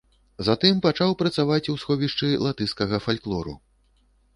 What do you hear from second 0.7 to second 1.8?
пачаў працаваць у